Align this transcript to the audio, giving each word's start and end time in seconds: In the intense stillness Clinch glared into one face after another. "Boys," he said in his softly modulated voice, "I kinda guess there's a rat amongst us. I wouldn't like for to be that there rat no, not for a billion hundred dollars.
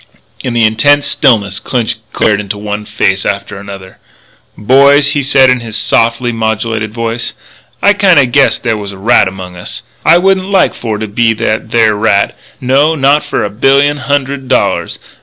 In 0.43 0.53
the 0.55 0.63
intense 0.63 1.05
stillness 1.05 1.59
Clinch 1.59 1.97
glared 2.11 2.39
into 2.39 2.57
one 2.57 2.85
face 2.85 3.23
after 3.23 3.59
another. 3.59 3.99
"Boys," 4.57 5.09
he 5.09 5.21
said 5.21 5.51
in 5.51 5.59
his 5.59 5.77
softly 5.77 6.31
modulated 6.31 6.91
voice, 6.91 7.33
"I 7.83 7.93
kinda 7.93 8.25
guess 8.25 8.57
there's 8.57 8.91
a 8.93 8.97
rat 8.97 9.27
amongst 9.27 9.59
us. 9.59 9.83
I 10.03 10.17
wouldn't 10.17 10.49
like 10.49 10.73
for 10.73 10.97
to 10.97 11.07
be 11.07 11.33
that 11.33 11.69
there 11.69 11.93
rat 11.93 12.35
no, 12.59 12.95
not 12.95 13.23
for 13.23 13.43
a 13.43 13.49
billion 13.51 13.97
hundred 13.97 14.47
dollars. 14.47 14.97